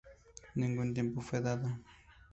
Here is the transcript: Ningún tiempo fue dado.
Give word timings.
Ningún 0.55 0.95
tiempo 0.95 1.21
fue 1.21 1.41
dado. 1.41 1.69